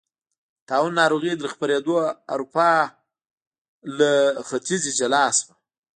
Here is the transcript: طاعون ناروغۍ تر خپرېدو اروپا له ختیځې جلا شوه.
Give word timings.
طاعون 0.67 0.91
ناروغۍ 0.99 1.33
تر 1.39 1.47
خپرېدو 1.53 1.95
اروپا 2.33 2.69
له 3.97 4.11
ختیځې 4.47 4.91
جلا 4.99 5.23
شوه. 5.37 5.53